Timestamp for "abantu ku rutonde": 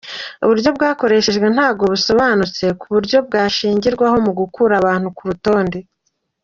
4.81-5.79